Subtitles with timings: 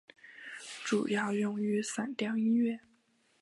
[0.83, 2.79] 主要用于散调音乐。